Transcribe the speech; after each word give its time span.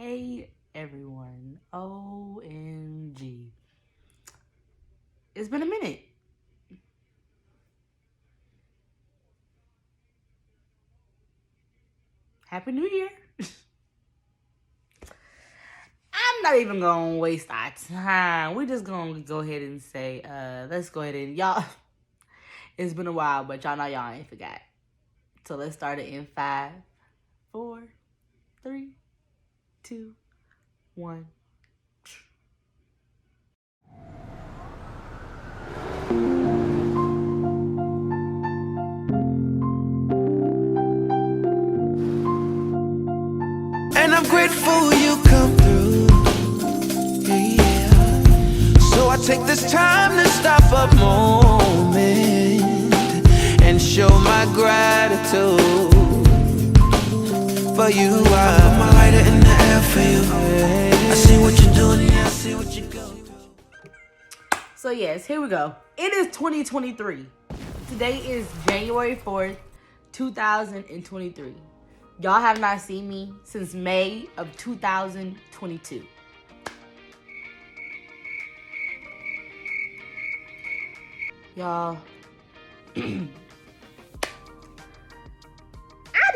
Hey 0.00 0.48
everyone. 0.76 1.58
OMG. 1.74 3.48
It's 5.34 5.48
been 5.48 5.62
a 5.62 5.66
minute. 5.66 6.04
Happy 12.46 12.70
New 12.70 12.88
Year. 12.88 13.08
I'm 16.12 16.42
not 16.44 16.54
even 16.58 16.78
gonna 16.78 17.16
waste 17.16 17.50
our 17.50 17.72
time. 17.88 18.54
We're 18.54 18.66
just 18.66 18.84
gonna 18.84 19.18
go 19.18 19.40
ahead 19.40 19.62
and 19.62 19.82
say, 19.82 20.22
uh, 20.22 20.68
let's 20.70 20.90
go 20.90 21.00
ahead 21.00 21.16
and 21.16 21.36
y'all. 21.36 21.64
It's 22.78 22.94
been 22.94 23.08
a 23.08 23.12
while, 23.12 23.42
but 23.42 23.64
y'all 23.64 23.76
know 23.76 23.86
y'all 23.86 24.12
ain't 24.12 24.28
forgot. 24.28 24.60
So 25.44 25.56
let's 25.56 25.74
start 25.74 25.98
it 25.98 26.06
in 26.06 26.28
five, 26.36 26.70
four, 27.50 27.82
three, 28.62 28.90
two, 29.88 30.12
one. 30.96 31.26
And 43.96 44.14
I'm 44.14 44.24
grateful 44.24 44.92
you 44.92 45.16
come 45.24 45.56
through. 45.56 46.06
Yeah. 47.22 47.88
So 48.92 49.08
I 49.08 49.16
take 49.24 49.46
this 49.46 49.72
time 49.72 50.18
to 50.22 50.28
stop 50.28 50.64
a 50.70 50.94
moment 50.96 52.60
and 53.62 53.80
show 53.80 54.10
my 54.10 54.44
gratitude 54.52 55.60
for 57.74 57.88
you. 57.88 58.22
I 58.26 58.58
put 58.60 58.78
my 58.78 58.92
lighter 58.92 59.24
in 59.30 59.47
for 59.98 60.04
you. 60.08 60.20
I 61.10 61.14
see 61.14 61.38
what 61.38 61.60
you're 61.60 61.74
doing, 61.74 62.10
I 62.10 62.28
see 62.28 62.54
what 62.54 62.76
you 62.76 62.84
go. 62.84 63.14
So 64.76 64.90
yes, 64.90 65.26
here 65.26 65.40
we 65.40 65.48
go. 65.48 65.74
It 65.96 66.12
is 66.12 66.26
2023. 66.28 67.26
Today 67.88 68.18
is 68.18 68.46
January 68.66 69.16
4th, 69.16 69.56
2023. 70.12 71.54
Y'all 72.20 72.40
have 72.40 72.60
not 72.60 72.80
seen 72.80 73.08
me 73.08 73.32
since 73.44 73.74
May 73.74 74.28
of 74.36 74.56
2022. 74.56 76.06
Y'all, 81.56 81.98
I 82.96 83.28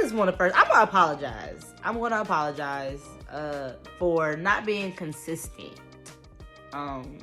just 0.01 0.15
want 0.15 0.31
to 0.31 0.37
first, 0.37 0.57
I'm 0.59 0.67
gonna 0.67 0.83
apologize. 0.83 1.65
I'm 1.85 2.01
gonna 2.01 2.21
apologize 2.21 3.01
uh, 3.33 3.73
for 3.99 4.37
not 4.37 4.65
being 4.67 4.93
consistent 4.93 5.81
um, 6.73 7.19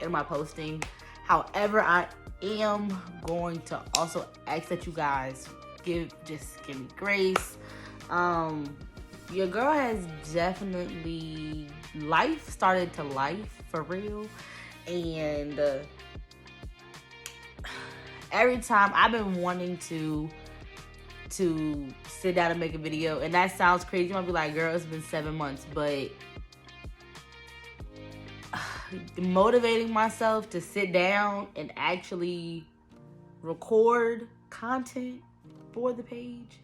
in 0.00 0.10
my 0.10 0.22
posting. 0.22 0.82
However, 1.24 1.80
I 1.80 2.06
am 2.42 3.02
going 3.26 3.60
to 3.62 3.80
also 3.96 4.26
ask 4.46 4.68
that 4.68 4.86
you 4.86 4.92
guys 4.92 5.48
give 5.82 6.12
just 6.24 6.64
give 6.66 6.80
me 6.80 6.86
grace. 6.96 7.56
Um, 8.10 8.76
your 9.32 9.46
girl 9.46 9.72
has 9.72 10.06
definitely 10.32 11.68
life 11.96 12.48
started 12.48 12.92
to 12.94 13.02
life 13.02 13.62
for 13.70 13.82
real, 13.82 14.26
and 14.86 15.58
uh, 15.58 15.78
every 18.32 18.58
time 18.58 18.92
I've 18.94 19.12
been 19.12 19.40
wanting 19.40 19.78
to 19.88 20.28
to 21.36 21.88
sit 22.06 22.34
down 22.34 22.50
and 22.50 22.60
make 22.60 22.74
a 22.74 22.78
video, 22.78 23.20
and 23.20 23.32
that 23.34 23.56
sounds 23.56 23.84
crazy. 23.84 24.08
You 24.08 24.14
might 24.14 24.26
be 24.26 24.32
like, 24.32 24.54
"Girl, 24.54 24.74
it's 24.74 24.84
been 24.84 25.02
seven 25.02 25.34
months," 25.34 25.66
but 25.74 26.10
motivating 29.18 29.92
myself 29.92 30.50
to 30.50 30.60
sit 30.60 30.92
down 30.92 31.48
and 31.56 31.72
actually 31.76 32.66
record 33.42 34.28
content 34.50 35.20
for 35.72 35.92
the 35.92 36.02
page. 36.02 36.60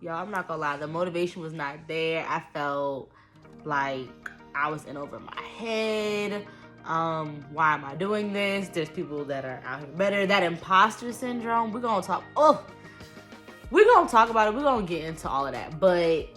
Y'all, 0.00 0.14
I'm 0.14 0.30
not 0.30 0.48
gonna 0.48 0.60
lie, 0.60 0.76
the 0.76 0.86
motivation 0.86 1.42
was 1.42 1.52
not 1.52 1.76
there. 1.86 2.24
I 2.28 2.42
felt 2.52 3.10
like 3.64 4.08
I 4.54 4.70
was 4.70 4.84
in 4.84 4.96
over 4.96 5.18
my 5.18 5.42
head. 5.58 6.46
Um, 6.84 7.44
why 7.52 7.74
am 7.74 7.84
I 7.84 7.94
doing 7.94 8.32
this? 8.32 8.68
There's 8.68 8.88
people 8.88 9.24
that 9.26 9.44
are 9.44 9.62
out 9.66 9.80
here 9.80 9.88
better. 9.88 10.26
That 10.26 10.42
imposter 10.42 11.12
syndrome, 11.12 11.72
we're 11.72 11.80
gonna 11.80 12.02
talk. 12.02 12.24
Oh, 12.36 12.64
we're 13.70 13.84
gonna 13.84 14.08
talk 14.08 14.30
about 14.30 14.48
it. 14.48 14.54
We're 14.54 14.62
gonna 14.62 14.86
get 14.86 15.04
into 15.04 15.28
all 15.28 15.46
of 15.46 15.52
that. 15.52 15.78
But 15.78 16.28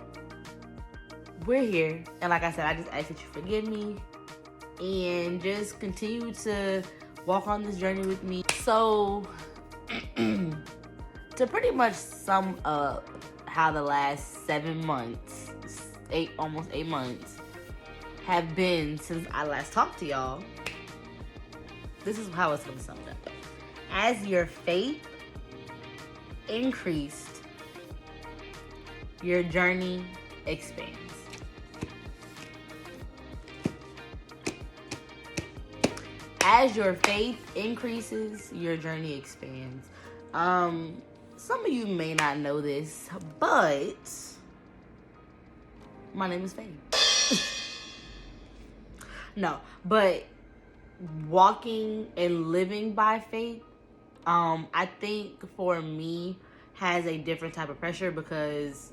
we're 1.45 1.63
here. 1.63 2.03
And 2.21 2.29
like 2.29 2.43
I 2.43 2.51
said, 2.51 2.65
I 2.65 2.75
just 2.75 2.89
ask 2.91 3.07
that 3.07 3.19
you 3.19 3.27
forgive 3.31 3.67
me 3.67 3.97
and 4.79 5.41
just 5.41 5.79
continue 5.79 6.33
to 6.33 6.83
walk 7.25 7.47
on 7.47 7.63
this 7.63 7.77
journey 7.77 8.05
with 8.05 8.23
me. 8.23 8.43
So, 8.61 9.23
to 10.15 11.47
pretty 11.47 11.71
much 11.71 11.93
sum 11.93 12.57
up 12.65 13.07
how 13.45 13.71
the 13.71 13.81
last 13.81 14.45
seven 14.45 14.85
months, 14.85 15.51
eight 16.11 16.31
almost 16.39 16.69
eight 16.73 16.87
months, 16.87 17.37
have 18.25 18.55
been 18.55 18.97
since 18.97 19.27
I 19.31 19.45
last 19.45 19.73
talked 19.73 19.99
to 19.99 20.05
y'all, 20.05 20.43
this 22.03 22.17
is 22.17 22.29
how 22.29 22.51
it's 22.53 22.63
gonna 22.63 22.79
sum 22.79 22.97
up. 23.09 23.29
As 23.91 24.25
your 24.25 24.45
faith 24.45 25.07
increased, 26.47 27.41
your 29.21 29.43
journey 29.43 30.03
expands. 30.45 31.03
as 36.45 36.75
your 36.75 36.93
faith 36.93 37.39
increases, 37.55 38.51
your 38.53 38.77
journey 38.77 39.15
expands. 39.15 39.87
Um, 40.33 41.01
some 41.37 41.65
of 41.65 41.71
you 41.71 41.87
may 41.87 42.13
not 42.13 42.37
know 42.37 42.61
this, 42.61 43.09
but 43.39 43.95
my 46.13 46.27
name 46.27 46.43
is 46.43 46.53
Faith. 46.53 47.79
no, 49.35 49.57
but 49.85 50.25
walking 51.27 52.07
and 52.17 52.51
living 52.51 52.93
by 52.93 53.19
faith, 53.19 53.63
um, 54.25 54.67
I 54.73 54.85
think 54.85 55.43
for 55.55 55.81
me 55.81 56.37
has 56.73 57.05
a 57.05 57.17
different 57.17 57.53
type 57.53 57.69
of 57.69 57.79
pressure 57.79 58.11
because 58.11 58.91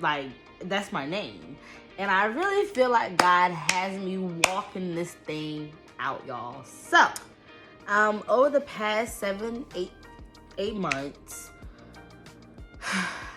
like 0.00 0.30
that's 0.64 0.92
my 0.92 1.06
name. 1.06 1.56
And 1.98 2.10
I 2.10 2.24
really 2.26 2.66
feel 2.66 2.90
like 2.90 3.16
God 3.16 3.52
has 3.52 3.98
me 4.00 4.18
walking 4.18 4.94
this 4.94 5.12
thing 5.12 5.72
out, 6.00 6.24
y'all. 6.26 6.64
So, 6.64 7.06
um, 7.86 8.24
over 8.28 8.50
the 8.50 8.62
past 8.62 9.18
seven, 9.18 9.64
eight, 9.76 9.92
eight 10.58 10.74
months, 10.74 11.50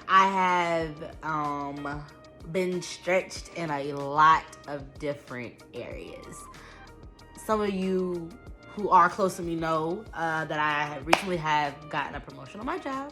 I 0.10 0.30
have 0.30 1.16
um 1.24 2.04
been 2.52 2.82
stretched 2.82 3.54
in 3.56 3.70
a 3.70 3.94
lot 3.94 4.44
of 4.68 4.98
different 5.00 5.56
areas. 5.74 6.38
Some 7.46 7.62
of 7.62 7.74
you 7.74 8.30
who 8.78 8.90
are 8.90 9.10
close 9.10 9.36
to 9.38 9.42
me 9.42 9.56
know 9.56 10.06
uh, 10.14 10.46
that 10.46 10.60
I 10.60 10.84
have 10.94 11.08
recently 11.08 11.38
have 11.38 11.74
gotten 11.90 12.14
a 12.14 12.20
promotion 12.20 12.60
on 12.60 12.68
my 12.68 12.78
job. 12.78 13.12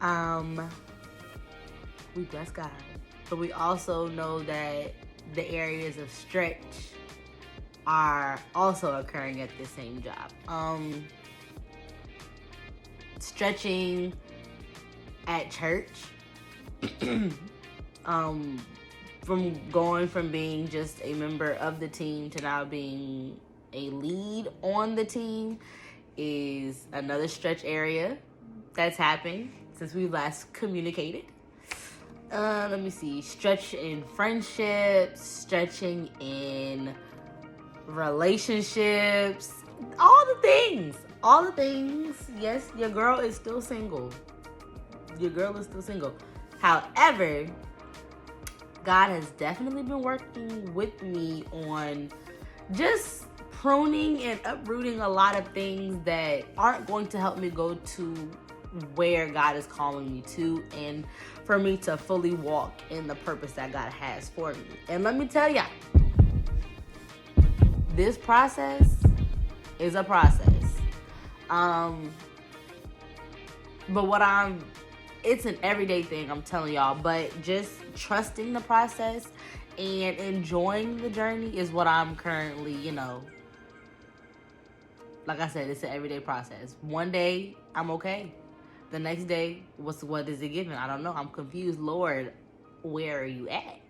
Um, 0.00 0.70
we 2.16 2.22
bless 2.22 2.50
God, 2.50 2.70
but 3.28 3.38
we 3.38 3.52
also 3.52 4.08
know 4.08 4.38
that 4.40 4.94
the 5.34 5.46
areas 5.50 5.98
of 5.98 6.10
stretch 6.10 6.62
are 7.86 8.40
also 8.54 8.98
occurring 8.98 9.42
at 9.42 9.50
the 9.58 9.66
same 9.66 10.02
job. 10.02 10.30
Um, 10.48 11.06
stretching 13.18 14.14
at 15.26 15.50
church, 15.50 15.90
um, 18.06 18.58
from 19.24 19.60
going 19.70 20.08
from 20.08 20.32
being 20.32 20.68
just 20.70 21.02
a 21.04 21.12
member 21.12 21.52
of 21.56 21.80
the 21.80 21.88
team 21.88 22.30
to 22.30 22.42
now 22.42 22.64
being 22.64 23.38
a 23.72 23.90
lead 23.90 24.48
on 24.62 24.94
the 24.94 25.04
team 25.04 25.58
is 26.16 26.86
another 26.92 27.28
stretch 27.28 27.64
area 27.64 28.18
that's 28.74 28.96
happened 28.96 29.52
since 29.72 29.94
we 29.94 30.06
last 30.06 30.52
communicated. 30.52 31.24
Uh, 32.30 32.68
let 32.70 32.80
me 32.80 32.90
see. 32.90 33.20
Stretch 33.20 33.74
in 33.74 34.04
friendships, 34.04 35.20
stretching 35.20 36.08
in 36.20 36.94
relationships, 37.86 39.54
all 39.98 40.24
the 40.26 40.40
things. 40.40 40.96
All 41.22 41.44
the 41.44 41.52
things. 41.52 42.16
Yes, 42.38 42.70
your 42.76 42.88
girl 42.88 43.18
is 43.18 43.36
still 43.36 43.60
single. 43.60 44.10
Your 45.18 45.30
girl 45.30 45.56
is 45.56 45.66
still 45.66 45.82
single. 45.82 46.14
However, 46.60 47.46
God 48.84 49.10
has 49.10 49.30
definitely 49.32 49.82
been 49.82 50.02
working 50.02 50.72
with 50.72 51.02
me 51.02 51.44
on 51.52 52.10
just 52.72 53.24
pruning 53.60 54.22
and 54.22 54.40
uprooting 54.46 55.02
a 55.02 55.08
lot 55.08 55.38
of 55.38 55.46
things 55.48 56.02
that 56.02 56.42
aren't 56.56 56.86
going 56.86 57.06
to 57.06 57.20
help 57.20 57.36
me 57.36 57.50
go 57.50 57.74
to 57.74 58.14
where 58.94 59.26
God 59.28 59.54
is 59.54 59.66
calling 59.66 60.10
me 60.10 60.22
to. 60.28 60.64
And 60.78 61.04
for 61.44 61.58
me 61.58 61.76
to 61.78 61.98
fully 61.98 62.32
walk 62.32 62.72
in 62.88 63.06
the 63.06 63.16
purpose 63.16 63.52
that 63.52 63.70
God 63.70 63.92
has 63.92 64.30
for 64.30 64.54
me. 64.54 64.64
And 64.88 65.04
let 65.04 65.14
me 65.14 65.26
tell 65.26 65.46
ya, 65.46 65.66
this 67.94 68.16
process 68.16 68.96
is 69.78 69.94
a 69.94 70.04
process. 70.04 70.64
Um, 71.50 72.10
but 73.90 74.06
what 74.06 74.22
I'm, 74.22 74.64
it's 75.22 75.44
an 75.44 75.58
everyday 75.62 76.02
thing, 76.02 76.30
I'm 76.30 76.40
telling 76.40 76.72
y'all, 76.72 76.94
but 76.94 77.30
just 77.42 77.72
trusting 77.94 78.54
the 78.54 78.60
process 78.60 79.28
and 79.76 80.16
enjoying 80.18 80.96
the 80.96 81.10
journey 81.10 81.58
is 81.58 81.70
what 81.72 81.86
I'm 81.86 82.16
currently, 82.16 82.72
you 82.72 82.92
know, 82.92 83.22
like 85.26 85.40
I 85.40 85.48
said, 85.48 85.68
it's 85.70 85.82
an 85.82 85.90
everyday 85.90 86.20
process. 86.20 86.74
One 86.80 87.10
day 87.10 87.56
I'm 87.74 87.90
okay. 87.92 88.32
The 88.90 88.98
next 88.98 89.24
day, 89.24 89.62
what's 89.76 90.02
what 90.02 90.28
is 90.28 90.42
it 90.42 90.48
giving? 90.48 90.72
I 90.72 90.86
don't 90.86 91.02
know. 91.02 91.12
I'm 91.12 91.28
confused. 91.28 91.78
Lord, 91.78 92.32
where 92.82 93.22
are 93.22 93.26
you 93.26 93.48
at? 93.48 93.80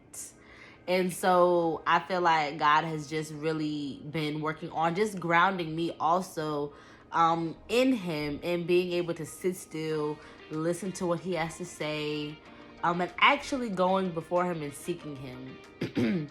And 0.89 1.13
so 1.13 1.83
I 1.87 2.01
feel 2.01 2.21
like 2.21 2.59
God 2.59 2.85
has 2.85 3.09
just 3.09 3.33
really 3.35 4.03
been 4.11 4.41
working 4.41 4.71
on 4.71 4.95
just 4.95 5.21
grounding 5.21 5.75
me 5.77 5.95
also 6.01 6.73
um, 7.13 7.55
in 7.69 7.93
Him 7.93 8.41
and 8.43 8.67
being 8.67 8.93
able 8.93 9.15
to 9.15 9.25
sit 9.25 9.57
still, 9.57 10.19
listen 10.51 10.93
to 10.93 11.07
what 11.07 11.21
He 11.21 11.35
has 11.35 11.57
to 11.59 11.65
say, 11.65 12.37
um, 12.83 13.01
and 13.01 13.11
actually 13.21 13.69
going 13.69 14.11
before 14.11 14.45
Him 14.45 14.63
and 14.63 14.75
seeking 14.75 15.17
Him. 15.17 16.29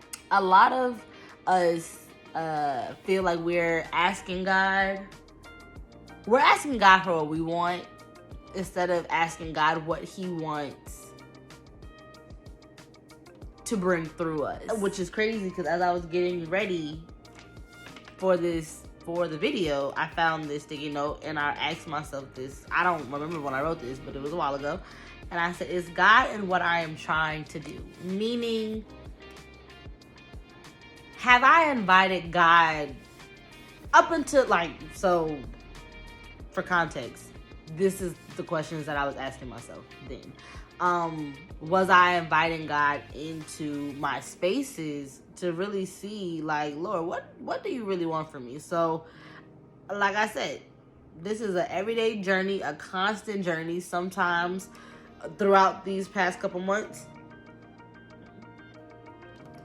a 0.30 0.42
lot 0.42 0.72
of 0.72 1.04
us 1.46 2.06
uh, 2.34 2.94
feel 3.04 3.22
like 3.22 3.40
we're 3.40 3.86
asking 3.92 4.44
God, 4.44 5.00
we're 6.26 6.38
asking 6.38 6.78
God 6.78 7.00
for 7.00 7.16
what 7.16 7.28
we 7.28 7.40
want 7.40 7.84
instead 8.54 8.90
of 8.90 9.06
asking 9.10 9.52
God 9.52 9.86
what 9.86 10.02
He 10.04 10.28
wants 10.28 11.12
to 13.64 13.76
bring 13.76 14.04
through 14.04 14.44
us. 14.44 14.62
Which 14.80 14.98
is 14.98 15.10
crazy 15.10 15.48
because 15.48 15.66
as 15.66 15.80
I 15.80 15.92
was 15.92 16.04
getting 16.06 16.48
ready 16.50 17.02
for 18.16 18.36
this 18.36 18.82
for 19.00 19.28
the 19.28 19.38
video, 19.38 19.94
I 19.96 20.08
found 20.08 20.44
this 20.44 20.64
sticky 20.64 20.90
note 20.90 21.22
and 21.24 21.38
I 21.38 21.50
asked 21.52 21.86
myself 21.86 22.26
this. 22.34 22.64
I 22.70 22.82
don't 22.82 23.10
remember 23.10 23.40
when 23.40 23.54
I 23.54 23.62
wrote 23.62 23.80
this, 23.80 23.98
but 23.98 24.14
it 24.14 24.22
was 24.22 24.32
a 24.32 24.36
while 24.36 24.54
ago. 24.54 24.80
And 25.30 25.38
I 25.38 25.52
said, 25.52 25.70
Is 25.70 25.88
God 25.90 26.34
in 26.34 26.48
what 26.48 26.62
I 26.62 26.80
am 26.80 26.96
trying 26.96 27.44
to 27.44 27.60
do? 27.60 27.78
Meaning, 28.02 28.84
have 31.20 31.44
I 31.44 31.70
invited 31.70 32.32
God 32.32 32.96
up 33.92 34.10
until 34.10 34.46
like 34.46 34.70
so 34.94 35.36
for 36.50 36.62
context, 36.62 37.26
this 37.76 38.00
is 38.00 38.14
the 38.36 38.42
questions 38.42 38.86
that 38.86 38.96
I 38.96 39.04
was 39.04 39.16
asking 39.16 39.50
myself 39.50 39.84
then. 40.08 40.32
Um, 40.80 41.34
was 41.60 41.90
I 41.90 42.14
inviting 42.14 42.66
God 42.66 43.02
into 43.14 43.92
my 43.98 44.20
spaces 44.20 45.20
to 45.36 45.52
really 45.52 45.84
see 45.84 46.40
like, 46.40 46.74
Lord, 46.76 47.04
what 47.04 47.24
what 47.38 47.62
do 47.62 47.70
you 47.70 47.84
really 47.84 48.06
want 48.06 48.30
from 48.32 48.46
me? 48.46 48.58
So 48.58 49.04
like 49.92 50.16
I 50.16 50.26
said, 50.26 50.62
this 51.20 51.42
is 51.42 51.54
an 51.54 51.66
everyday 51.68 52.22
journey, 52.22 52.62
a 52.62 52.72
constant 52.72 53.44
journey. 53.44 53.80
Sometimes 53.80 54.70
throughout 55.36 55.84
these 55.84 56.08
past 56.08 56.40
couple 56.40 56.60
months, 56.60 57.04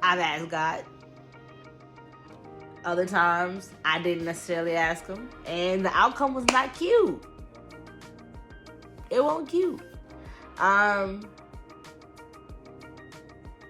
I've 0.04 0.20
asked 0.20 0.50
God. 0.50 0.84
Other 2.86 3.08
times, 3.08 3.72
I 3.84 4.00
didn't 4.00 4.26
necessarily 4.26 4.76
ask 4.76 5.08
him, 5.08 5.28
and 5.48 5.84
the 5.84 5.92
outcome 5.92 6.36
was 6.36 6.46
not 6.52 6.74
cute. 6.76 7.24
It 9.10 9.24
wasn't 9.24 9.50
cute. 9.50 9.82
Um, 10.60 11.28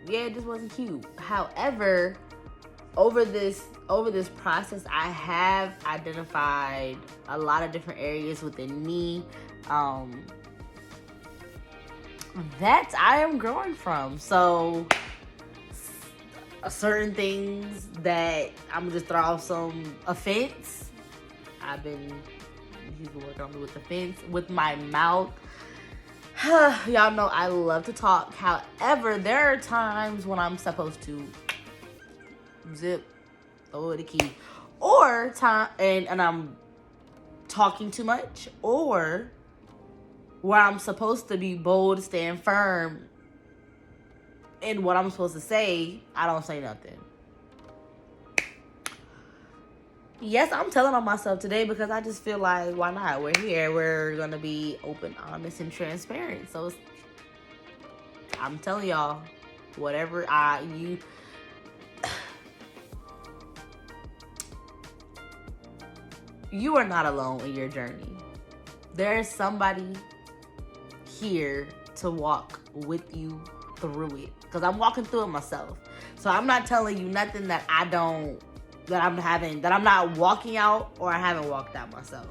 yeah, 0.06 0.26
it 0.26 0.34
just 0.34 0.46
wasn't 0.46 0.74
cute. 0.76 1.06
However, 1.18 2.18
over 2.98 3.24
this 3.24 3.64
over 3.88 4.12
this 4.12 4.30
process, 4.30 4.84
I 4.92 5.10
have 5.10 5.76
identified 5.86 6.98
a 7.30 7.38
lot 7.38 7.64
of 7.64 7.72
different 7.72 8.00
areas 8.00 8.42
within 8.42 8.84
me 8.86 9.24
um, 9.70 10.26
that 12.60 12.92
I 13.00 13.22
am 13.22 13.38
growing 13.38 13.76
from. 13.76 14.20
So 14.20 14.88
certain 16.70 17.14
things 17.14 17.88
that 18.02 18.52
I'm 18.74 18.84
gonna 18.84 18.92
just 18.92 19.08
throw 19.08 19.22
off 19.22 19.44
some 19.44 19.96
offense. 20.08 20.92
I've 21.62 21.84
been 21.84 22.14
he's 22.98 23.08
been 23.08 23.26
working 23.26 23.42
on 23.42 23.54
me 23.54 23.60
with 23.60 23.76
offense 23.76 24.20
with 24.30 24.50
my 24.50 24.76
mouth. 24.76 25.32
Y'all 26.46 27.12
know 27.12 27.28
I 27.28 27.48
love 27.48 27.86
to 27.86 27.94
talk. 27.94 28.34
However, 28.36 29.18
there 29.18 29.52
are 29.54 29.58
times 29.58 30.26
when 30.26 30.40
I'm 30.40 30.58
supposed 30.58 31.02
to 31.04 31.26
zip, 32.76 33.06
throw 33.72 33.96
the 33.96 34.04
key, 34.04 34.32
or 34.80 35.34
time 35.36 35.70
and 35.80 36.08
and 36.08 36.22
I'm 36.22 36.56
talking 37.48 37.92
too 37.92 38.04
much, 38.04 38.50
or 38.62 39.32
where 40.42 40.60
I'm 40.60 40.80
supposed 40.80 41.28
to 41.30 41.38
be 41.38 41.56
bold, 41.56 42.04
stand 42.04 42.44
firm, 42.44 43.10
in 44.66 44.84
what 44.84 44.98
I'm 44.98 45.10
supposed 45.12 45.36
to 45.36 45.40
say, 45.40 46.02
I 46.16 46.26
don't 46.26 46.44
say 46.44 46.60
nothing. 46.60 46.98
Yes, 50.20 50.52
I'm 50.52 50.72
telling 50.72 50.96
on 50.96 51.04
myself 51.04 51.40
today 51.40 51.66
because 51.66 51.92
I 51.92 52.02
just 52.02 52.24
feel 52.24 52.40
like 52.40 52.74
why 52.76 52.92
not? 52.92 53.22
We're 53.22 53.38
here. 53.40 53.72
We're 53.72 54.16
gonna 54.16 54.40
be 54.40 54.78
open, 54.84 55.16
honest, 55.22 55.60
and 55.60 55.72
transparent. 55.72 56.50
So 56.50 56.72
I'm 58.40 58.58
telling 58.58 58.88
y'all, 58.88 59.22
whatever 59.76 60.26
I 60.30 60.62
you 60.62 60.98
you 66.52 66.76
are 66.78 66.86
not 66.86 67.06
alone 67.06 67.42
in 67.42 67.54
your 67.54 67.68
journey. 67.68 68.18
There 68.96 69.20
is 69.20 69.30
somebody 69.30 69.94
here 71.20 71.68
to 71.98 72.10
walk 72.10 72.62
with 72.74 73.16
you 73.16 73.44
through 73.78 74.16
it 74.18 74.40
because 74.42 74.64
I'm 74.64 74.78
walking 74.78 75.04
through 75.04 75.24
it 75.24 75.28
myself. 75.28 75.78
So 76.18 76.30
I'm 76.30 76.48
not 76.48 76.66
telling 76.66 76.98
you 76.98 77.08
nothing 77.08 77.48
that 77.48 77.64
I 77.70 77.86
don't 77.86 78.40
that 78.88 79.04
I'm 79.04 79.18
having 79.18 79.62
that 79.62 79.72
I'm 79.72 79.84
not 79.84 80.18
walking 80.18 80.58
out 80.58 80.96
or 81.00 81.12
I 81.12 81.18
haven't 81.18 81.50
walked 81.50 81.76
out 81.76 81.92
myself. 81.92 82.28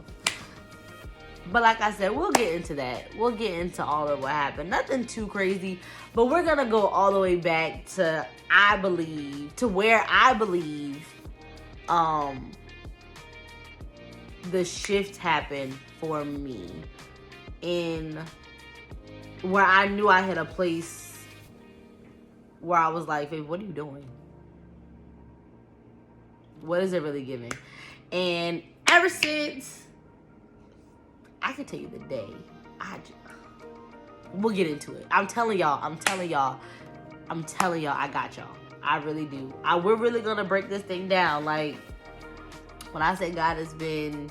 But 1.52 1.62
like 1.62 1.80
I 1.80 1.90
said, 1.90 2.16
we'll 2.16 2.32
get 2.32 2.54
into 2.54 2.74
that. 2.76 3.14
We'll 3.16 3.30
get 3.30 3.58
into 3.58 3.84
all 3.84 4.08
of 4.08 4.22
what 4.22 4.32
happened. 4.32 4.70
Nothing 4.70 5.04
too 5.04 5.26
crazy, 5.26 5.78
but 6.14 6.26
we're 6.26 6.42
gonna 6.42 6.64
go 6.64 6.86
all 6.86 7.12
the 7.12 7.20
way 7.20 7.36
back 7.36 7.86
to 7.96 8.26
I 8.50 8.76
believe 8.78 9.54
to 9.56 9.68
where 9.68 10.04
I 10.08 10.34
believe 10.34 11.06
um 11.88 12.50
the 14.50 14.64
shift 14.64 15.16
happened 15.16 15.74
for 16.00 16.24
me 16.24 16.70
in 17.62 18.18
where 19.42 19.64
I 19.64 19.88
knew 19.88 20.08
I 20.08 20.20
had 20.20 20.38
a 20.38 20.44
place 20.44 21.03
where 22.64 22.78
I 22.78 22.88
was 22.88 23.06
like, 23.06 23.30
what 23.30 23.60
are 23.60 23.62
you 23.62 23.72
doing? 23.72 24.06
What 26.62 26.82
is 26.82 26.94
it 26.94 27.02
really 27.02 27.24
giving? 27.24 27.52
And 28.10 28.62
ever 28.88 29.08
since, 29.08 29.82
I 31.42 31.52
can 31.52 31.66
tell 31.66 31.78
you 31.78 31.88
the 31.88 31.98
day. 31.98 32.28
I 32.80 32.96
just, 32.98 33.12
we'll 34.32 34.54
get 34.54 34.66
into 34.66 34.94
it. 34.94 35.06
I'm 35.10 35.26
telling 35.26 35.58
y'all. 35.58 35.78
I'm 35.82 35.98
telling 35.98 36.30
y'all. 36.30 36.58
I'm 37.28 37.44
telling 37.44 37.82
y'all. 37.82 37.96
I 37.96 38.08
got 38.08 38.36
y'all. 38.36 38.48
I 38.82 38.96
really 38.98 39.26
do. 39.26 39.52
I 39.62 39.76
we're 39.76 39.96
really 39.96 40.20
gonna 40.20 40.44
break 40.44 40.68
this 40.68 40.82
thing 40.82 41.08
down. 41.08 41.44
Like 41.44 41.76
when 42.92 43.02
I 43.02 43.14
say 43.14 43.30
God 43.30 43.56
has 43.56 43.74
been, 43.74 44.30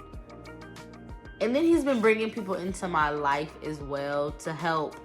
and 1.42 1.56
then 1.56 1.64
He's 1.64 1.84
been 1.84 2.02
bringing 2.02 2.32
people 2.32 2.56
into 2.56 2.88
my 2.88 3.10
life 3.10 3.52
as 3.64 3.80
well 3.80 4.32
to 4.32 4.54
help 4.54 4.96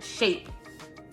shape 0.00 0.48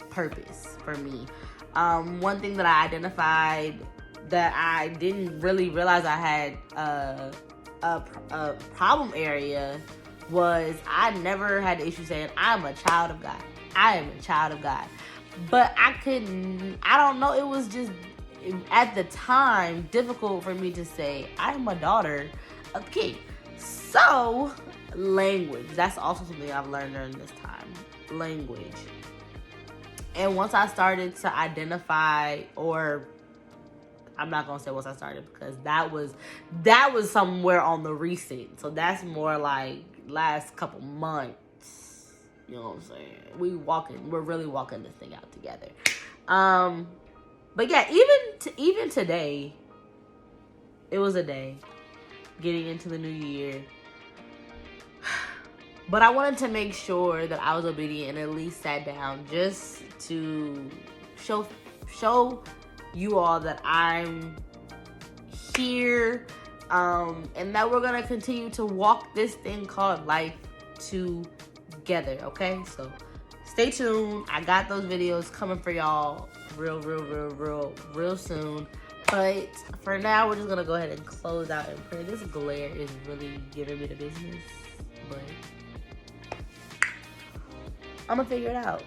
purpose 0.09 0.74
for 0.85 0.95
me. 0.95 1.25
Um, 1.73 2.21
one 2.21 2.39
thing 2.39 2.55
that 2.57 2.65
I 2.65 2.85
identified 2.85 3.85
that 4.29 4.53
I 4.55 4.89
didn't 4.89 5.39
really 5.41 5.69
realize 5.69 6.05
I 6.05 6.15
had 6.15 6.57
uh, 6.75 7.31
a, 7.83 8.03
a 8.31 8.53
problem 8.73 9.11
area 9.15 9.79
was 10.29 10.75
I 10.87 11.11
never 11.19 11.61
had 11.61 11.79
the 11.79 11.87
issue 11.87 12.05
saying 12.05 12.29
I'm 12.37 12.65
a 12.65 12.73
child 12.73 13.11
of 13.11 13.21
God. 13.21 13.43
I 13.75 13.97
am 13.97 14.09
a 14.17 14.21
child 14.21 14.53
of 14.53 14.61
God. 14.61 14.85
But 15.51 15.75
I 15.77 15.93
couldn't, 15.93 16.79
I 16.81 16.97
don't 16.97 17.19
know, 17.19 17.33
it 17.33 17.45
was 17.45 17.67
just 17.67 17.91
at 18.71 18.95
the 18.95 19.03
time 19.05 19.87
difficult 19.91 20.43
for 20.43 20.55
me 20.55 20.71
to 20.71 20.85
say 20.85 21.27
I'm 21.37 21.67
a 21.67 21.75
daughter 21.75 22.29
of 22.73 22.89
King. 22.91 23.17
So, 23.57 24.51
language. 24.95 25.67
That's 25.73 25.97
also 25.97 26.23
something 26.25 26.51
I've 26.51 26.69
learned 26.69 26.93
during 26.93 27.11
this 27.13 27.31
time. 27.43 27.67
Language. 28.11 28.75
And 30.15 30.35
once 30.35 30.53
I 30.53 30.67
started 30.67 31.15
to 31.17 31.35
identify 31.35 32.41
or 32.55 33.07
I'm 34.17 34.29
not 34.29 34.47
gonna 34.47 34.59
say 34.59 34.71
once 34.71 34.85
I 34.85 34.93
started 34.95 35.25
because 35.31 35.57
that 35.63 35.91
was 35.91 36.13
that 36.63 36.93
was 36.93 37.11
somewhere 37.11 37.61
on 37.61 37.83
the 37.83 37.93
recent. 37.93 38.59
So 38.59 38.69
that's 38.69 39.03
more 39.03 39.37
like 39.37 39.83
last 40.07 40.55
couple 40.55 40.81
months. 40.81 42.13
You 42.47 42.55
know 42.55 42.61
what 42.63 42.75
I'm 42.75 42.81
saying? 42.81 43.15
We 43.39 43.55
walking, 43.55 44.09
we're 44.09 44.21
really 44.21 44.45
walking 44.45 44.83
this 44.83 44.93
thing 44.93 45.15
out 45.15 45.31
together. 45.31 45.67
Um, 46.27 46.87
but 47.55 47.69
yeah, 47.69 47.85
even 47.89 48.39
to, 48.39 48.61
even 48.61 48.89
today, 48.89 49.53
it 50.91 50.99
was 50.99 51.15
a 51.15 51.23
day 51.23 51.57
getting 52.41 52.67
into 52.67 52.87
the 52.87 52.97
new 52.97 53.07
year. 53.07 53.63
But 55.89 56.01
I 56.01 56.09
wanted 56.09 56.37
to 56.39 56.47
make 56.47 56.73
sure 56.73 57.27
that 57.27 57.41
I 57.41 57.55
was 57.55 57.65
obedient 57.65 58.17
and 58.17 58.29
at 58.29 58.35
least 58.35 58.61
sat 58.61 58.85
down 58.85 59.25
just 59.29 59.83
to 60.07 60.69
show 61.15 61.47
show 61.87 62.43
you 62.93 63.19
all 63.19 63.39
that 63.39 63.61
I'm 63.63 64.35
here 65.55 66.25
um, 66.69 67.29
and 67.35 67.53
that 67.53 67.69
we're 67.69 67.81
gonna 67.81 68.03
continue 68.03 68.49
to 68.51 68.65
walk 68.65 69.13
this 69.13 69.35
thing 69.35 69.65
called 69.65 70.05
life 70.07 70.33
together. 70.79 72.17
Okay, 72.23 72.59
so 72.65 72.91
stay 73.45 73.69
tuned. 73.69 74.25
I 74.31 74.41
got 74.41 74.67
those 74.67 74.85
videos 74.85 75.31
coming 75.31 75.59
for 75.59 75.71
y'all 75.71 76.29
real, 76.57 76.79
real, 76.81 77.03
real, 77.03 77.29
real, 77.29 77.73
real 77.93 78.17
soon. 78.17 78.67
But 79.11 79.49
for 79.81 79.99
now, 79.99 80.27
we're 80.27 80.35
just 80.35 80.47
gonna 80.47 80.63
go 80.63 80.75
ahead 80.75 80.89
and 80.89 81.05
close 81.05 81.51
out 81.51 81.69
and 81.69 81.83
pray. 81.89 82.03
This 82.03 82.21
glare 82.21 82.69
is 82.69 82.89
really 83.07 83.39
giving 83.53 83.79
me 83.79 83.85
the 83.85 83.95
business, 83.95 84.35
but 85.09 85.19
I'm 88.07 88.17
gonna 88.17 88.29
figure 88.29 88.49
it 88.49 88.55
out. 88.55 88.83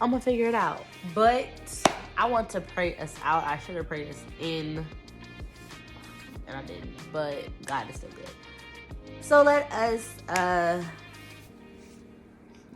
I'm 0.00 0.10
gonna 0.10 0.20
figure 0.20 0.48
it 0.48 0.54
out. 0.54 0.84
But 1.14 1.48
I 2.16 2.26
want 2.26 2.50
to 2.50 2.60
pray 2.60 2.96
us 2.96 3.14
out. 3.24 3.44
I 3.44 3.58
should 3.58 3.76
have 3.76 3.88
prayed 3.88 4.10
us 4.10 4.22
in, 4.40 4.84
and 6.46 6.56
I 6.56 6.62
didn't. 6.62 6.94
But 7.12 7.44
God 7.64 7.88
is 7.88 7.96
still 7.96 8.10
good. 8.10 8.28
So 9.20 9.42
let 9.42 9.72
us, 9.72 10.14
uh, 10.28 10.82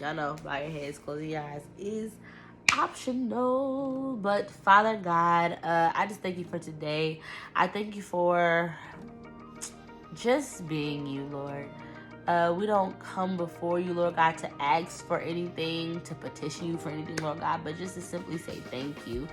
y'all 0.01 0.15
know, 0.15 0.37
bow 0.43 0.59
your 0.59 0.71
heads, 0.71 0.99
closing 0.99 1.31
your 1.31 1.43
eyes 1.43 1.63
is 1.79 2.13
optional. 2.73 4.17
But 4.17 4.51
Father 4.51 4.97
God, 4.97 5.59
uh, 5.63 5.93
I 5.95 6.07
just 6.07 6.21
thank 6.21 6.39
you 6.39 6.45
for 6.45 6.59
today. 6.59 7.21
I 7.55 7.67
thank 7.67 7.97
you 7.97 8.03
for 8.03 8.75
just 10.15 10.67
being 10.67 11.07
you, 11.07 11.25
Lord. 11.25 11.69
Uh, 12.29 12.53
we 12.55 12.67
don't 12.67 12.97
come 13.01 13.39
before 13.39 13.81
you, 13.81 13.95
Lord 13.95 14.17
God, 14.17 14.37
to 14.37 14.51
ask 14.61 15.07
for 15.07 15.19
anything, 15.19 16.03
to 16.03 16.15
petition 16.15 16.67
you 16.67 16.77
for 16.77 16.91
anything, 16.91 17.17
Lord 17.17 17.41
God, 17.41 17.63
but 17.65 17.79
just 17.79 17.95
to 17.95 18.03
simply 18.03 18.37
say 18.37 18.57
thank 18.71 19.07
you. 19.07 19.27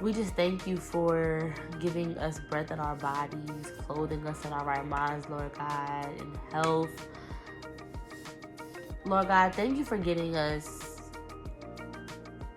We 0.00 0.14
just 0.14 0.34
thank 0.34 0.66
you 0.66 0.78
for 0.78 1.54
giving 1.80 2.16
us 2.16 2.40
breath 2.48 2.70
in 2.70 2.80
our 2.80 2.96
bodies, 2.96 3.70
clothing 3.86 4.26
us 4.26 4.42
in 4.46 4.54
our 4.54 4.64
right 4.64 4.86
minds, 4.86 5.28
Lord 5.28 5.52
God, 5.58 6.08
and 6.18 6.38
health. 6.50 7.06
Lord 9.04 9.28
God, 9.28 9.54
thank 9.54 9.76
you 9.76 9.84
for 9.84 9.98
getting 9.98 10.36
us 10.36 11.02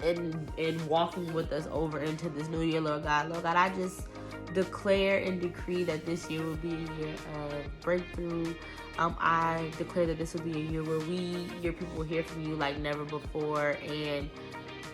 and 0.02 0.50
and 0.58 0.80
walking 0.88 1.34
with 1.34 1.52
us 1.52 1.68
over 1.70 2.00
into 2.00 2.30
this 2.30 2.48
new 2.48 2.62
year, 2.62 2.80
Lord 2.80 3.04
God. 3.04 3.30
Lord 3.30 3.44
God, 3.44 3.58
I 3.58 3.76
just 3.76 4.08
declare 4.54 5.20
and 5.20 5.42
decree 5.42 5.84
that 5.84 6.06
this 6.06 6.30
year 6.30 6.44
will 6.44 6.56
be 6.56 6.74
a 6.74 7.00
year 7.00 7.16
of 7.36 7.82
breakthrough. 7.82 8.56
Um, 8.98 9.16
I 9.20 9.70
declare 9.78 10.08
that 10.08 10.18
this 10.18 10.34
will 10.34 10.42
be 10.42 10.54
a 10.54 10.72
year 10.72 10.84
where 10.84 11.00
we, 11.00 11.48
your 11.62 11.74
people, 11.74 11.98
will 11.98 12.04
hear 12.04 12.24
from 12.24 12.44
you 12.44 12.56
like 12.56 12.80
never 12.80 13.06
before 13.06 13.78
and 13.88 14.30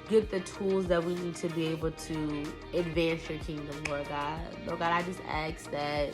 get 0.10 0.30
the 0.30 0.42
tools 0.42 0.88
that 0.88 1.04
we 1.04 1.16
need 1.16 1.36
to 1.36 1.48
be 1.50 1.68
able 1.68 1.92
to 1.92 2.44
advance 2.74 3.30
your 3.30 3.40
kingdom, 3.40 3.82
Lord 3.86 4.08
God. 4.10 4.40
Lord 4.68 4.80
God, 4.80 4.92
I 4.92 5.04
just 5.04 5.22
ask 5.28 5.72
that 5.72 6.14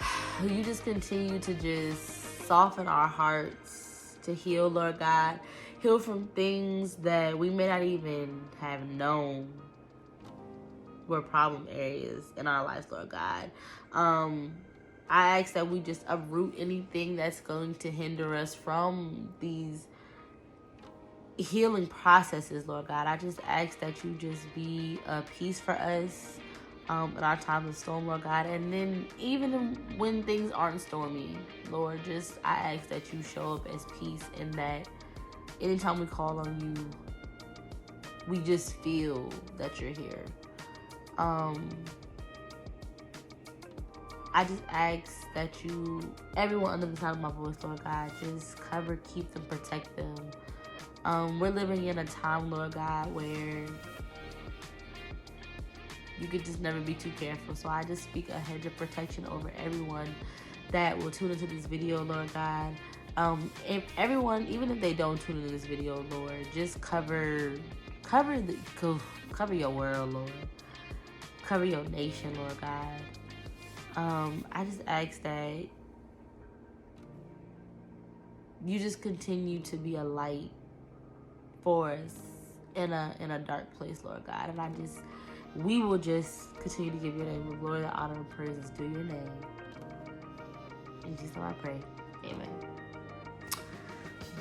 you 0.42 0.64
just 0.64 0.84
continue 0.84 1.38
to 1.40 1.54
just 1.54 2.46
soften 2.46 2.88
our 2.88 3.08
hearts 3.08 4.16
to 4.22 4.34
heal, 4.34 4.70
Lord 4.70 4.98
God. 4.98 5.38
Heal 5.80 5.98
from 5.98 6.28
things 6.28 6.96
that 6.96 7.38
we 7.38 7.50
may 7.50 7.68
not 7.68 7.82
even 7.82 8.40
have 8.60 8.88
known 8.88 9.52
were 11.06 11.22
problem 11.22 11.66
areas 11.70 12.24
in 12.36 12.46
our 12.46 12.64
lives, 12.64 12.86
Lord 12.90 13.08
God. 13.08 13.50
Um, 13.96 14.52
I 15.08 15.40
ask 15.40 15.54
that 15.54 15.68
we 15.68 15.80
just 15.80 16.04
uproot 16.06 16.54
anything 16.58 17.16
that's 17.16 17.40
going 17.40 17.74
to 17.76 17.90
hinder 17.90 18.34
us 18.34 18.54
from 18.54 19.32
these 19.40 19.86
healing 21.38 21.86
processes, 21.86 22.68
Lord 22.68 22.88
God. 22.88 23.06
I 23.06 23.16
just 23.16 23.40
ask 23.46 23.80
that 23.80 24.04
you 24.04 24.14
just 24.18 24.42
be 24.54 24.98
a 25.06 25.22
peace 25.38 25.58
for 25.58 25.72
us 25.72 26.38
um, 26.90 27.14
in 27.16 27.24
our 27.24 27.36
times 27.36 27.70
of 27.70 27.76
storm, 27.76 28.06
Lord 28.06 28.22
God. 28.22 28.46
And 28.46 28.70
then 28.70 29.06
even 29.18 29.76
when 29.96 30.22
things 30.22 30.52
aren't 30.52 30.80
stormy, 30.82 31.38
Lord, 31.70 32.04
just 32.04 32.34
I 32.44 32.74
ask 32.74 32.88
that 32.90 33.12
you 33.14 33.22
show 33.22 33.54
up 33.54 33.68
as 33.74 33.86
peace 33.98 34.24
and 34.38 34.52
that 34.54 34.88
anytime 35.60 36.00
we 36.00 36.06
call 36.06 36.38
on 36.40 36.60
you, 36.60 36.90
we 38.28 38.38
just 38.40 38.76
feel 38.82 39.30
that 39.56 39.80
you're 39.80 39.90
here. 39.90 40.24
Um, 41.16 41.70
I 44.36 44.44
just 44.44 44.62
ask 44.68 45.26
that 45.32 45.64
you, 45.64 46.02
everyone 46.36 46.74
under 46.74 46.84
the 46.84 46.96
sound 46.98 47.16
of 47.16 47.22
my 47.22 47.30
voice, 47.30 47.56
Lord 47.64 47.82
God, 47.82 48.12
just 48.22 48.60
cover, 48.60 48.96
keep 48.96 49.32
them, 49.32 49.42
protect 49.44 49.96
them. 49.96 50.14
Um, 51.06 51.40
we're 51.40 51.48
living 51.48 51.86
in 51.86 51.96
a 51.96 52.04
time, 52.04 52.50
Lord 52.50 52.74
God, 52.74 53.14
where 53.14 53.64
you 56.20 56.28
could 56.28 56.44
just 56.44 56.60
never 56.60 56.78
be 56.80 56.92
too 56.92 57.10
careful. 57.18 57.56
So 57.56 57.70
I 57.70 57.82
just 57.84 58.02
speak 58.02 58.28
a 58.28 58.38
hedge 58.38 58.66
of 58.66 58.76
protection 58.76 59.24
over 59.24 59.50
everyone 59.56 60.14
that 60.70 60.98
will 60.98 61.10
tune 61.10 61.30
into 61.30 61.46
this 61.46 61.64
video, 61.64 62.04
Lord 62.04 62.30
God. 62.34 62.76
Um, 63.16 63.50
if 63.66 63.84
everyone, 63.96 64.46
even 64.48 64.70
if 64.70 64.82
they 64.82 64.92
don't 64.92 65.18
tune 65.18 65.36
into 65.36 65.48
this 65.50 65.64
video, 65.64 66.04
Lord, 66.10 66.46
just 66.52 66.78
cover, 66.82 67.52
cover 68.02 68.38
the, 68.38 68.58
cover 69.32 69.54
your 69.54 69.70
world, 69.70 70.12
Lord. 70.12 70.30
Cover 71.42 71.64
your 71.64 71.84
nation, 71.84 72.34
Lord 72.34 72.60
God. 72.60 73.00
Um, 73.96 74.44
I 74.52 74.64
just 74.64 74.82
ask 74.86 75.22
that 75.22 75.64
you 78.64 78.78
just 78.78 79.00
continue 79.00 79.60
to 79.60 79.76
be 79.76 79.96
a 79.96 80.04
light 80.04 80.50
for 81.62 81.90
us 81.90 82.14
in 82.74 82.92
a 82.92 83.14
in 83.20 83.30
a 83.30 83.38
dark 83.38 83.72
place, 83.78 84.02
Lord 84.04 84.24
God. 84.26 84.50
And 84.50 84.60
I 84.60 84.70
just 84.70 84.98
we 85.56 85.80
will 85.80 85.98
just 85.98 86.54
continue 86.60 86.90
to 86.90 86.98
give 86.98 87.16
your 87.16 87.26
name 87.26 87.48
the 87.48 87.56
glory, 87.56 87.80
the 87.80 87.88
honor, 87.88 88.14
and 88.14 88.28
praises 88.28 88.70
to 88.76 88.82
your 88.82 89.04
name. 89.04 89.30
In 91.04 91.16
Jesus' 91.16 91.34
name 91.34 91.44
I 91.44 91.52
pray. 91.54 91.80
Amen. 92.24 92.48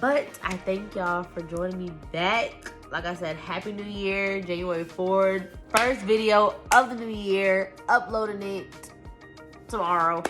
But 0.01 0.27
I 0.43 0.57
thank 0.57 0.95
y'all 0.95 1.23
for 1.23 1.41
joining 1.43 1.85
me 1.85 1.91
back. 2.11 2.71
Like 2.91 3.05
I 3.05 3.15
said, 3.15 3.37
Happy 3.37 3.71
New 3.71 3.83
Year, 3.83 4.41
January 4.41 4.83
4th. 4.83 5.47
First 5.75 6.01
video 6.01 6.55
of 6.71 6.89
the 6.89 6.95
new 6.95 7.07
year. 7.07 7.73
Uploading 7.87 8.43
it 8.43 8.91
tomorrow. 9.67 10.23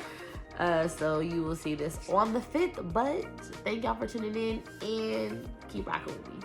Uh, 0.59 0.87
so 0.87 1.19
you 1.19 1.43
will 1.43 1.55
see 1.55 1.75
this 1.75 1.99
on 2.09 2.33
the 2.33 2.39
5th. 2.39 2.93
But 2.93 3.25
thank 3.63 3.83
y'all 3.83 3.95
for 3.95 4.07
tuning 4.07 4.35
in 4.35 4.63
and 4.87 5.49
keep 5.69 5.87
rocking 5.87 6.13
with 6.13 6.27
me. 6.29 6.35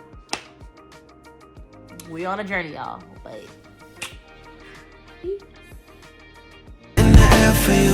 We 2.09 2.25
on 2.25 2.39
a 2.39 2.43
journey, 2.43 2.73
y'all. 2.73 3.01
But. 3.23 3.41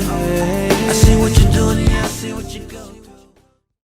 I 0.10 0.94
see 0.94 1.16
what 1.18 1.38
you're 1.38 1.51
doing, 1.51 1.88
I 1.89 2.08
see 2.08 2.34
what 2.34 2.46
you 2.54 2.63
go. 2.63 2.97